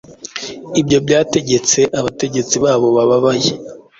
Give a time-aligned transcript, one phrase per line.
[0.81, 3.51] Ibyo byategetse abategetsi babo bababaye